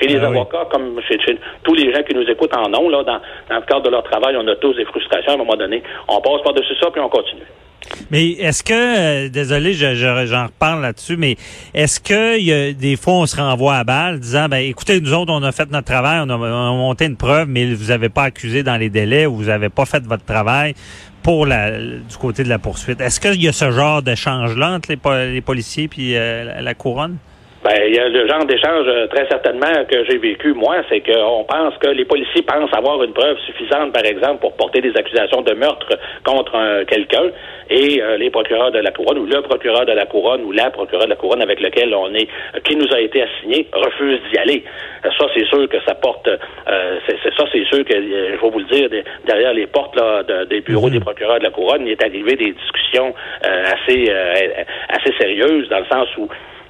chez 0.00 0.08
les 0.08 0.16
Ah 0.16 0.28
oui. 0.30 0.36
avocats, 0.36 0.66
comme 0.70 1.00
chez, 1.08 1.18
chez 1.20 1.38
tous 1.62 1.74
les 1.74 1.92
gens 1.92 2.02
qui 2.02 2.14
nous 2.14 2.28
écoutent 2.28 2.56
en 2.56 2.72
ont, 2.74 2.88
là, 2.88 3.02
dans, 3.04 3.20
dans 3.48 3.56
le 3.56 3.62
cadre 3.66 3.82
de 3.82 3.90
leur 3.90 4.02
travail, 4.02 4.36
on 4.36 4.46
a 4.48 4.56
tous 4.56 4.74
des 4.74 4.84
frustrations 4.84 5.32
à 5.32 5.34
un 5.34 5.38
moment 5.38 5.56
donné. 5.56 5.82
On 6.08 6.20
passe 6.20 6.42
par-dessus 6.42 6.74
ça, 6.80 6.90
puis 6.90 7.00
on 7.00 7.08
continue. 7.08 7.46
Mais 8.10 8.30
est-ce 8.32 8.62
que, 8.64 8.72
euh, 8.72 9.28
désolé, 9.28 9.72
je- 9.72 9.94
je- 9.94 10.26
j'en 10.26 10.46
reparle 10.46 10.82
là-dessus, 10.82 11.16
mais 11.16 11.36
est-ce 11.72 12.00
que 12.00 12.38
y 12.38 12.74
des 12.74 12.96
fois 12.96 13.14
on 13.14 13.26
se 13.26 13.36
renvoie 13.36 13.76
à 13.76 13.84
balle 13.84 14.18
disant, 14.20 14.48
ben 14.48 14.58
écoutez, 14.58 15.00
nous 15.00 15.12
autres, 15.14 15.32
on 15.32 15.42
a 15.42 15.52
fait 15.52 15.70
notre 15.70 15.86
travail, 15.86 16.20
on 16.24 16.28
a, 16.30 16.36
on 16.36 16.44
a 16.44 16.72
monté 16.76 17.04
une 17.06 17.16
preuve, 17.16 17.48
mais 17.48 17.72
vous 17.74 17.90
avez 17.90 18.08
pas 18.08 18.24
accusé 18.24 18.62
dans 18.62 18.76
les 18.76 18.90
délais 18.90 19.26
ou 19.26 19.36
vous 19.36 19.48
avez 19.48 19.68
pas 19.68 19.86
fait 19.86 20.02
votre 20.04 20.24
travail 20.24 20.74
pour 21.22 21.46
la, 21.46 21.70
du 21.78 22.16
côté 22.20 22.44
de 22.44 22.48
la 22.48 22.58
poursuite. 22.58 23.00
Est-ce 23.00 23.20
qu'il 23.20 23.42
y 23.42 23.48
a 23.48 23.52
ce 23.52 23.70
genre 23.70 24.02
d'échange-là 24.02 24.72
entre 24.72 24.90
les, 24.90 24.96
po- 24.96 25.14
les 25.14 25.40
policiers 25.40 25.88
puis 25.88 26.16
euh, 26.16 26.60
la 26.60 26.74
couronne? 26.74 27.16
Ben, 27.66 27.82
il 27.88 27.96
y 27.96 27.98
a 27.98 28.08
le 28.08 28.28
genre 28.28 28.44
d'échange 28.44 28.86
euh, 28.86 29.08
très 29.08 29.26
certainement 29.26 29.84
que 29.90 30.04
j'ai 30.04 30.18
vécu, 30.18 30.52
moi, 30.52 30.76
c'est 30.88 31.00
qu'on 31.00 31.42
pense 31.42 31.76
que 31.78 31.88
les 31.88 32.04
policiers 32.04 32.42
pensent 32.42 32.72
avoir 32.72 33.02
une 33.02 33.12
preuve 33.12 33.36
suffisante, 33.40 33.92
par 33.92 34.04
exemple, 34.04 34.38
pour 34.38 34.52
porter 34.52 34.80
des 34.80 34.96
accusations 34.96 35.42
de 35.42 35.52
meurtre 35.52 35.98
contre 36.24 36.84
quelqu'un, 36.84 37.24
et 37.68 38.00
euh, 38.00 38.18
les 38.18 38.30
procureurs 38.30 38.70
de 38.70 38.78
la 38.78 38.92
couronne, 38.92 39.18
ou 39.18 39.26
le 39.26 39.42
procureur 39.42 39.84
de 39.84 39.90
la 39.90 40.06
couronne, 40.06 40.44
ou 40.44 40.52
la 40.52 40.70
procureure 40.70 41.06
de 41.06 41.10
la 41.10 41.16
couronne 41.16 41.42
avec 41.42 41.60
lequel 41.60 41.92
on 41.92 42.14
est, 42.14 42.28
qui 42.62 42.76
nous 42.76 42.86
a 42.94 43.00
été 43.00 43.22
assigné, 43.22 43.66
refuse 43.72 44.20
d'y 44.30 44.38
aller. 44.38 44.62
Ça, 45.02 45.26
c'est 45.34 45.46
sûr 45.46 45.68
que 45.68 45.78
ça 45.84 45.96
porte, 45.96 46.30
c'est 47.08 47.34
ça, 47.36 47.46
c'est 47.50 47.64
sûr 47.64 47.84
que, 47.84 47.94
je 47.94 48.40
vais 48.40 48.50
vous 48.50 48.60
le 48.60 48.64
dire, 48.66 48.88
derrière 49.26 49.54
les 49.54 49.66
portes 49.66 49.96
là, 49.96 50.22
des 50.44 50.60
bureaux 50.60 50.90
des 50.90 51.00
procureurs 51.00 51.38
de 51.38 51.44
la 51.44 51.50
couronne, 51.50 51.82
il 51.84 51.92
est 51.92 52.02
arrivé 52.02 52.36
des 52.36 52.52
discussions 52.52 53.12
assez, 53.42 54.12
assez 54.88 55.12
sérieuses, 55.18 55.68
dans 55.68 55.80
le 55.80 55.86
sens 55.86 56.08
où 56.18 56.28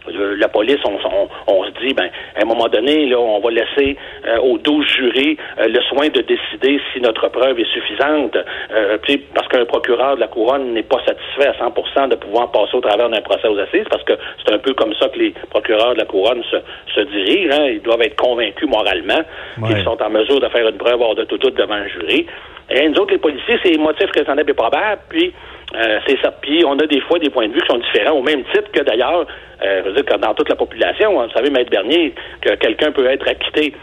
la 0.09 0.49
police, 0.49 0.79
on, 0.85 1.65
se 1.65 1.71
dit, 1.85 1.95
ben, 1.95 2.09
à 2.37 2.43
un 2.43 2.45
moment 2.45 2.69
donné, 2.69 3.07
là, 3.07 3.19
on 3.19 3.41
va 3.41 3.51
laisser 3.51 3.97
euh, 4.27 4.39
aux 4.39 4.59
12 4.59 4.87
jurés 4.87 5.37
euh, 5.59 5.69
le 5.69 5.81
soin 5.83 6.09
de 6.09 6.21
décider 6.21 6.81
si 6.93 7.01
notre 7.01 7.29
preuve 7.29 7.59
est 7.59 7.73
suffisante, 7.73 8.37
euh, 8.73 8.99
parce 9.47 9.59
qu'un 9.59 9.67
procureur 9.67 10.17
de 10.17 10.21
la 10.21 10.29
couronne 10.29 10.73
n'est 10.73 10.83
pas 10.83 10.99
satisfait 11.07 11.47
à 11.47 11.53
100% 11.53 12.09
de 12.09 12.17
pouvoir 12.17 12.51
passer 12.51 12.77
au 12.77 12.81
travers 12.81 13.09
d'un 13.09 13.21
procès 13.21 13.47
aux 13.49 13.59
assises, 13.59 13.87
parce 13.91 14.03
que 14.03 14.15
c'est 14.45 14.53
un 14.53 14.59
peu 14.59 14.75
comme 14.75 14.93
ça 14.95 15.09
que 15.09 15.19
les 15.19 15.35
procureurs 15.51 15.95
de 15.95 16.01
la 16.01 16.05
couronne 16.05 16.43
se, 16.51 17.01
dirigent. 17.01 17.53
Hein. 17.53 17.67
Ils 17.69 17.83
doivent 17.83 18.03
être 18.03 18.17
convaincus 18.17 18.69
moralement 18.69 19.23
qu'ils 19.67 19.85
sont 19.85 20.03
en 20.03 20.11
mesure 20.11 20.41
de 20.41 20.49
faire 20.49 20.67
une 20.67 20.77
preuve 20.77 21.01
hors 21.01 21.15
de 21.15 21.25
tout 21.25 21.39
doute 21.39 21.55
devant 21.57 21.75
un 21.75 21.87
jury. 21.89 22.27
Et 22.71 22.89
nous 22.89 22.97
autres, 22.97 23.13
les 23.13 23.19
policiers, 23.19 23.59
c'est 23.63 23.77
motif 23.79 24.11
raisonnable 24.11 24.51
et 24.51 24.55
probable, 24.55 25.01
puis 25.09 25.33
euh, 25.77 26.01
c'est 26.07 26.19
ça. 26.21 26.33
Puis 26.41 26.65
on 26.67 26.77
a 26.79 26.87
des 26.87 27.01
fois 27.03 27.19
des 27.19 27.31
points 27.31 27.47
de 27.47 27.53
vue 27.53 27.61
qui 27.61 27.69
sont 27.69 27.79
différents, 27.79 28.17
au 28.17 28.23
même 28.23 28.43
titre 28.53 28.71
que 28.73 28.83
d'ailleurs, 28.83 29.27
euh, 29.63 29.83
je 29.85 29.89
veux 29.89 29.95
dire, 29.95 30.05
que 30.05 30.17
dans 30.17 30.35
toute 30.35 30.49
la 30.49 30.57
population, 30.57 31.21
hein, 31.21 31.27
vous 31.27 31.33
savez, 31.33 31.51
Maître 31.51 31.71
Bernier, 31.71 32.15
que 32.41 32.55
quelqu'un 32.57 32.91
peut 32.91 33.07
être 33.07 33.29
acquitté 33.29 33.75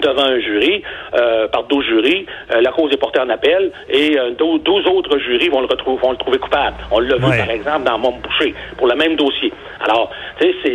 devant 0.00 0.24
un 0.24 0.40
jury, 0.40 0.82
euh, 1.14 1.48
par 1.48 1.64
12 1.64 1.84
jurys, 1.84 2.26
euh, 2.52 2.60
la 2.60 2.70
cause 2.70 2.92
est 2.92 2.96
portée 2.96 3.20
en 3.20 3.28
appel 3.28 3.72
et 3.88 4.16
12, 4.38 4.86
autres 4.86 5.18
jurys 5.18 5.48
vont 5.48 5.60
le 5.60 5.66
retrouver, 5.66 6.00
vont 6.00 6.10
le 6.12 6.16
trouver 6.16 6.38
coupable. 6.38 6.76
On 6.90 7.00
l'a 7.00 7.16
vu 7.16 7.22
par 7.22 7.50
exemple 7.50 7.84
dans 7.84 7.98
Mont 7.98 8.18
Boucher 8.22 8.54
pour 8.76 8.86
le 8.86 8.94
même 8.94 9.16
dossier. 9.16 9.52
Alors, 9.80 10.10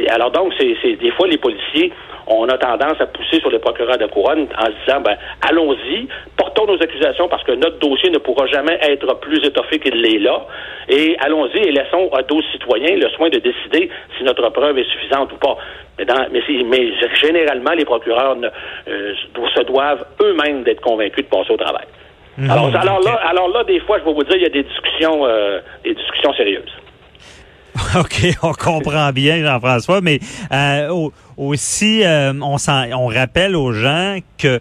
alors 0.10 0.32
donc 0.32 0.54
c'est 0.60 0.96
des 0.96 1.12
fois 1.12 1.28
les 1.28 1.38
policiers 1.38 1.92
on 2.28 2.48
a 2.48 2.58
tendance 2.58 3.00
à 3.00 3.06
pousser 3.08 3.40
sur 3.40 3.50
les 3.50 3.60
procureurs 3.60 3.98
de 3.98 4.06
couronne 4.06 4.48
en 4.58 4.66
se 4.66 4.86
disant, 4.86 5.02
ben, 5.02 5.18
allons-y, 5.48 6.08
portons 6.38 6.66
nos 6.66 6.82
accusations 6.82 7.28
parce 7.28 7.44
que 7.44 7.52
notre 7.54 7.80
dossier 7.80 8.10
ne 8.10 8.18
pourra 8.18 8.48
jamais 8.48 8.78
être 8.82 9.20
plus 9.20 9.44
étoffé 9.46 9.80
qu'il 9.80 10.02
l'est 10.02 10.20
là, 10.20 10.46
et 10.90 11.16
allons-y 11.20 11.58
et 11.58 11.72
laissons 11.72 12.10
à 12.14 12.24
d'autres 12.24 12.50
citoyens 12.52 12.96
le 12.96 13.10
soin 13.10 13.30
de 13.30 13.40
décider 13.40 13.90
si 14.18 14.24
notre 14.24 14.48
preuve 14.50 14.78
est 14.78 14.90
suffisante 14.90 15.32
ou 15.34 15.38
pas. 15.38 15.58
Mais, 16.00 16.42
mais, 16.66 16.94
généralement, 17.22 17.72
les 17.72 17.86
procureurs 17.86 18.36
euh, 18.88 19.14
se 19.56 19.62
doivent 19.64 20.06
eux-mêmes 20.22 20.64
d'être 20.64 20.82
convaincus 20.82 21.26
de 21.26 21.30
passer 21.30 21.52
au 21.52 21.58
travail. 21.58 21.86
Mhm. 22.36 22.50
alors, 22.50 23.00
là, 23.02 23.14
alors 23.30 23.48
là, 23.50 23.64
des 23.64 23.80
fois, 23.82 24.00
je 24.00 24.06
vais 24.06 24.14
vous 24.14 24.24
dire, 24.24 24.38
il 24.38 24.42
y 24.42 24.46
a 24.46 24.50
des 24.50 24.64
discussions, 24.64 25.26
euh, 25.26 25.60
des 25.84 25.94
discussions 25.94 26.34
sérieuses. 26.34 26.83
OK, 28.00 28.38
on 28.44 28.54
comprend 28.54 29.12
bien, 29.12 29.44
Jean-François, 29.44 30.02
mais 30.02 30.20
euh, 30.52 31.10
aussi, 31.38 32.04
euh, 32.04 32.34
on, 32.42 32.58
on 32.96 33.08
rappelle 33.08 33.56
aux 33.56 33.74
gens 33.74 34.18
que 34.38 34.60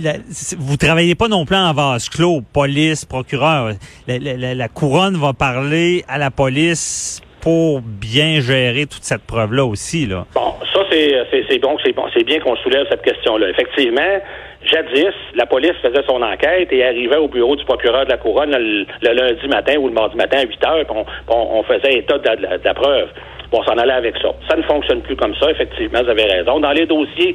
la, 0.00 0.14
vous 0.58 0.76
travaillez 0.76 1.14
pas 1.14 1.28
non 1.28 1.44
plus 1.44 1.56
en 1.56 1.72
vase 1.72 2.08
clos, 2.08 2.40
police, 2.52 3.04
procureur. 3.04 3.72
La, 4.08 4.68
couronne 4.68 5.16
va 5.16 5.32
parler 5.32 6.04
à 6.08 6.18
la 6.18 6.30
police 6.30 7.20
pour 7.40 7.80
bien 7.80 8.40
gérer 8.40 8.86
toute 8.86 9.04
cette 9.04 9.22
preuve-là 9.22 9.64
aussi. 9.64 10.06
Là. 10.06 10.26
Bon, 10.34 10.54
ça, 10.72 10.80
c'est 10.90 11.58
bon, 11.58 11.76
c'est 11.84 11.92
bon, 11.92 12.04
c'est 12.12 12.24
bien 12.24 12.40
qu'on 12.40 12.56
soulève 12.56 12.86
cette 12.90 13.02
question-là. 13.02 13.48
Effectivement, 13.50 14.20
Jadis, 14.66 15.14
la 15.34 15.46
police 15.46 15.76
faisait 15.82 16.02
son 16.06 16.22
enquête 16.22 16.72
et 16.72 16.84
arrivait 16.84 17.16
au 17.16 17.28
bureau 17.28 17.56
du 17.56 17.64
procureur 17.64 18.04
de 18.04 18.10
la 18.10 18.16
couronne 18.16 18.50
le, 18.50 19.12
lundi 19.12 19.48
matin 19.48 19.76
ou 19.78 19.88
le 19.88 19.94
mardi 19.94 20.16
matin 20.16 20.38
à 20.38 20.42
8 20.42 20.64
heures, 20.64 20.84
puis 20.84 20.96
on, 21.28 21.62
faisait 21.62 21.98
état 21.98 22.18
de 22.18 22.28
la, 22.64 22.74
preuve. 22.74 23.08
Bon, 23.50 23.60
on 23.60 23.64
s'en 23.64 23.78
allait 23.78 23.92
avec 23.92 24.16
ça. 24.18 24.28
Ça 24.48 24.56
ne 24.56 24.62
fonctionne 24.62 25.02
plus 25.02 25.16
comme 25.16 25.34
ça, 25.36 25.50
effectivement, 25.50 26.02
vous 26.02 26.10
avez 26.10 26.24
raison. 26.24 26.60
Dans 26.60 26.72
les 26.72 26.86
dossiers 26.86 27.34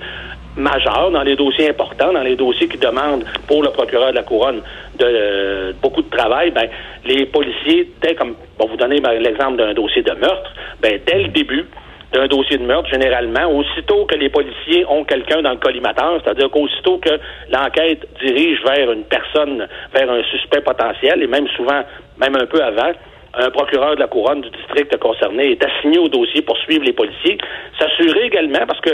majeurs, 0.57 1.11
dans 1.11 1.23
les 1.23 1.35
dossiers 1.35 1.69
importants, 1.69 2.11
dans 2.11 2.23
les 2.23 2.35
dossiers 2.35 2.67
qui 2.67 2.77
demandent 2.77 3.23
pour 3.47 3.63
le 3.63 3.69
procureur 3.69 4.11
de 4.11 4.15
la 4.15 4.23
couronne 4.23 4.61
de, 4.99 5.73
beaucoup 5.81 6.01
de 6.01 6.09
travail, 6.09 6.51
ben, 6.51 6.67
les 7.05 7.25
policiers, 7.25 7.89
dès 8.01 8.15
comme, 8.15 8.35
bon, 8.59 8.67
vous 8.67 8.77
donnez 8.77 8.99
ben, 8.99 9.13
l'exemple 9.13 9.57
d'un 9.57 9.73
dossier 9.73 10.03
de 10.03 10.11
meurtre, 10.11 10.53
ben, 10.81 10.99
dès 11.05 11.19
le 11.19 11.27
début, 11.29 11.65
d'un 12.13 12.27
dossier 12.27 12.57
de 12.57 12.65
meurtre, 12.65 12.89
généralement, 12.89 13.51
aussitôt 13.51 14.05
que 14.05 14.15
les 14.15 14.29
policiers 14.29 14.85
ont 14.89 15.03
quelqu'un 15.03 15.41
dans 15.41 15.51
le 15.51 15.57
collimateur, 15.57 16.21
c'est-à-dire 16.23 16.49
qu'aussitôt 16.49 16.97
que 16.97 17.19
l'enquête 17.51 18.05
dirige 18.21 18.59
vers 18.65 18.91
une 18.91 19.03
personne, 19.03 19.67
vers 19.93 20.11
un 20.11 20.23
suspect 20.23 20.61
potentiel, 20.61 21.23
et 21.23 21.27
même 21.27 21.47
souvent, 21.55 21.83
même 22.19 22.35
un 22.35 22.45
peu 22.45 22.61
avant, 22.61 22.91
un 23.33 23.49
procureur 23.49 23.95
de 23.95 24.01
la 24.01 24.07
couronne 24.07 24.41
du 24.41 24.49
district 24.49 24.97
concerné 24.97 25.51
est 25.51 25.63
assigné 25.63 25.99
au 25.99 26.09
dossier 26.09 26.41
pour 26.41 26.57
suivre 26.57 26.83
les 26.83 26.93
policiers. 26.93 27.37
S'assurer 27.79 28.25
également, 28.25 28.65
parce 28.67 28.81
que 28.81 28.91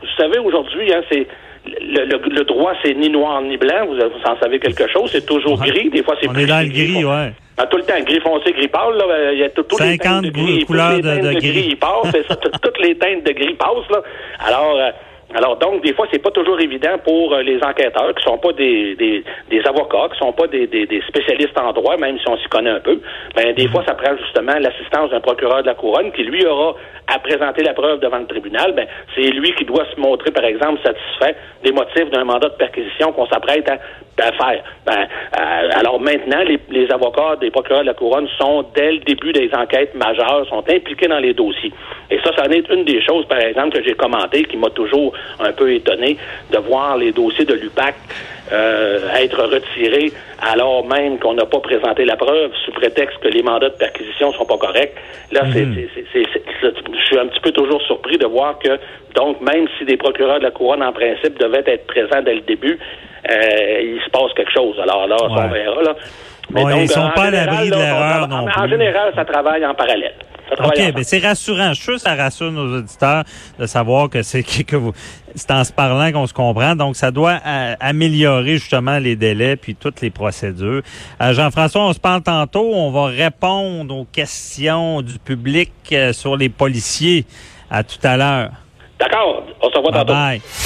vous 0.00 0.08
savez, 0.16 0.38
aujourd'hui, 0.38 0.92
hein, 0.92 1.02
c'est 1.10 1.26
le, 1.66 2.44
droit, 2.44 2.72
c'est 2.82 2.94
ni 2.94 3.08
noir 3.08 3.40
ni 3.42 3.56
blanc. 3.56 3.86
Vous, 3.86 3.98
en 4.00 4.38
savez 4.40 4.58
quelque 4.58 4.88
chose. 4.88 5.10
C'est 5.10 5.26
toujours 5.26 5.58
gris. 5.60 5.90
Des 5.90 6.02
fois, 6.02 6.16
c'est 6.20 6.28
plus. 6.28 6.36
On 6.36 6.44
est 6.44 6.46
dans 6.46 6.60
le 6.60 6.72
gris, 6.72 7.04
ouais. 7.04 7.32
Ah, 7.60 7.66
tout 7.66 7.76
le 7.76 7.82
temps, 7.82 8.00
gris 8.04 8.20
foncé, 8.20 8.52
gris 8.52 8.68
pâle, 8.68 8.96
là. 8.96 9.32
Il 9.32 9.38
y 9.38 9.42
a 9.42 9.50
tout, 9.50 9.64
les 9.80 9.98
teintes 9.98 10.24
de 10.24 10.30
gris. 10.30 10.64
Couleurs 10.64 10.96
de, 10.96 11.02
de, 11.02 11.40
gris. 11.40 11.74
passent. 11.74 12.14
ça, 12.28 12.36
toutes 12.36 12.78
les 12.80 12.96
teintes 12.96 13.24
de 13.24 13.32
gris 13.32 13.54
passent, 13.54 13.90
là. 13.90 14.02
Alors, 14.38 14.76
euh, 14.76 14.90
alors 15.34 15.56
donc, 15.58 15.82
des 15.82 15.92
fois, 15.92 16.06
c'est 16.10 16.22
pas 16.22 16.30
toujours 16.30 16.58
évident 16.58 16.96
pour 17.04 17.34
euh, 17.34 17.42
les 17.42 17.62
enquêteurs 17.62 18.14
qui 18.14 18.24
sont 18.24 18.38
pas 18.38 18.52
des, 18.52 18.94
des, 18.96 19.22
des, 19.50 19.60
avocats, 19.66 20.08
qui 20.12 20.18
sont 20.18 20.32
pas 20.32 20.46
des, 20.46 20.66
des, 20.66 20.86
des 20.86 21.02
spécialistes 21.02 21.58
en 21.60 21.72
droit, 21.72 21.98
même 21.98 22.18
si 22.18 22.28
on 22.28 22.38
s'y 22.38 22.48
connaît 22.48 22.70
un 22.70 22.80
peu. 22.80 22.98
Ben, 23.36 23.54
des 23.54 23.68
fois, 23.68 23.84
ça 23.86 23.94
prend 23.94 24.16
justement 24.16 24.54
l'assistance 24.58 25.10
d'un 25.10 25.20
procureur 25.20 25.60
de 25.60 25.66
la 25.66 25.74
couronne 25.74 26.12
qui, 26.12 26.22
lui, 26.22 26.46
aura 26.46 26.74
à 27.14 27.18
présenter 27.18 27.62
la 27.62 27.74
preuve 27.74 28.00
devant 28.00 28.18
le 28.18 28.26
tribunal. 28.26 28.72
Ben, 28.72 28.86
c'est 29.14 29.30
lui 29.30 29.52
qui 29.52 29.66
doit 29.66 29.84
se 29.94 30.00
montrer, 30.00 30.30
par 30.30 30.44
exemple, 30.44 30.80
satisfait 30.82 31.36
des 31.62 31.72
motifs 31.72 32.10
d'un 32.10 32.24
mandat 32.24 32.48
de 32.48 32.54
perquisition 32.54 33.12
qu'on 33.12 33.26
s'apprête 33.26 33.68
à, 33.68 33.74
à, 34.24 34.32
faire. 34.32 34.64
Ben, 34.86 35.06
euh, 35.38 35.68
alors 35.78 36.00
maintenant, 36.00 36.42
les, 36.42 36.58
les 36.70 36.90
avocats 36.90 37.36
des 37.36 37.50
procureurs 37.50 37.82
de 37.82 37.88
la 37.88 37.94
couronne 37.94 38.28
sont, 38.38 38.64
dès 38.74 38.92
le 38.92 38.98
début 39.00 39.32
des 39.32 39.50
enquêtes 39.54 39.94
majeures, 39.94 40.46
sont 40.48 40.64
impliqués 40.70 41.08
dans 41.08 41.18
les 41.18 41.34
dossiers. 41.34 41.72
Et 42.10 42.18
ça, 42.24 42.30
ça 42.34 42.44
en 42.48 42.50
est 42.50 42.66
une 42.70 42.84
des 42.84 43.02
choses, 43.02 43.26
par 43.26 43.40
exemple, 43.40 43.76
que 43.76 43.84
j'ai 43.84 43.94
commenté, 43.94 44.44
qui 44.44 44.56
m'a 44.56 44.70
toujours 44.70 45.12
un 45.40 45.52
peu 45.52 45.72
étonné 45.72 46.16
de 46.50 46.58
voir 46.58 46.96
les 46.96 47.12
dossiers 47.12 47.44
de 47.44 47.54
l'UPAC 47.54 47.94
euh, 48.50 49.14
être 49.14 49.42
retirés 49.42 50.12
alors 50.40 50.86
même 50.86 51.18
qu'on 51.18 51.34
n'a 51.34 51.44
pas 51.44 51.60
présenté 51.60 52.04
la 52.04 52.16
preuve 52.16 52.50
sous 52.64 52.72
prétexte 52.72 53.18
que 53.18 53.28
les 53.28 53.42
mandats 53.42 53.70
de 53.70 53.74
perquisition 53.74 54.32
sont 54.32 54.46
pas 54.46 54.56
corrects. 54.56 54.94
Là, 55.32 55.42
c'est, 55.52 55.64
mhm. 55.64 55.88
je 56.14 57.04
suis 57.04 57.18
un 57.18 57.26
petit 57.26 57.40
peu 57.40 57.52
toujours 57.52 57.82
surpris 57.82 58.18
de 58.18 58.26
voir 58.26 58.58
que, 58.58 58.78
donc, 59.14 59.40
même 59.40 59.66
si 59.76 59.84
des 59.84 59.96
procureurs 59.96 60.38
de 60.38 60.44
la 60.44 60.50
couronne, 60.50 60.82
en 60.82 60.92
principe, 60.92 61.38
devaient 61.38 61.64
être 61.66 61.86
présents 61.86 62.22
dès 62.24 62.34
le 62.34 62.40
début, 62.42 62.78
euh, 63.30 63.80
il 63.82 64.00
se 64.02 64.10
passe 64.10 64.32
quelque 64.36 64.52
chose. 64.52 64.78
Alors 64.80 65.06
là, 65.06 65.16
on 65.22 65.34
verra. 65.48 65.82
Là. 65.82 65.94
Mais 66.50 66.62
donc, 66.62 66.80
ils 66.82 66.88
sont 66.88 67.10
pas 67.14 67.24
à 67.24 67.30
l'abri 67.30 67.70
de 67.70 67.76
l'erreur 67.76 68.28
En 68.30 68.68
général, 68.68 69.12
ça 69.14 69.24
travaille 69.24 69.66
en 69.66 69.74
parallèle. 69.74 70.14
OK, 70.50 70.92
ben 70.92 71.04
c'est 71.04 71.18
rassurant. 71.18 71.68
Je 71.70 71.74
suis 71.74 71.84
sûr 71.84 71.94
que 71.94 72.00
ça 72.00 72.14
rassure 72.14 72.50
nos 72.50 72.78
auditeurs 72.78 73.24
de 73.58 73.66
savoir 73.66 74.08
que 74.08 74.22
c'est 74.22 74.42
que 74.42 74.76
vous 74.76 74.92
c'est 75.34 75.50
en 75.50 75.64
se 75.64 75.72
parlant 75.72 76.10
qu'on 76.12 76.26
se 76.26 76.34
comprend. 76.34 76.74
Donc, 76.74 76.96
ça 76.96 77.10
doit 77.10 77.38
euh, 77.46 77.74
améliorer 77.80 78.56
justement 78.56 78.98
les 78.98 79.16
délais 79.16 79.56
puis 79.56 79.74
toutes 79.74 80.00
les 80.00 80.10
procédures. 80.10 80.82
Euh, 81.20 81.32
Jean-François, 81.32 81.82
on 81.82 81.92
se 81.92 82.00
parle 82.00 82.22
tantôt. 82.22 82.70
On 82.72 82.90
va 82.90 83.06
répondre 83.06 83.94
aux 83.96 84.04
questions 84.04 85.02
du 85.02 85.18
public 85.18 85.70
euh, 85.92 86.12
sur 86.12 86.36
les 86.36 86.48
policiers. 86.48 87.24
À 87.70 87.84
tout 87.84 87.98
à 88.02 88.16
l'heure. 88.16 88.50
D'accord. 88.98 89.44
On 89.60 89.70
se 89.70 89.76
revoit 89.76 89.92
tantôt. 89.92 90.12
Bye. 90.12 90.40